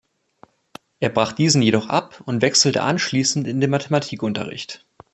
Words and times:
Er 0.99 1.09
brach 1.09 1.31
diesen 1.33 1.61
jedoch 1.61 1.87
ab 1.87 2.23
und 2.25 2.41
wechselte 2.41 2.81
anschließend 2.81 3.47
in 3.47 3.61
den 3.61 3.69
Mathematikunterricht. 3.69 4.83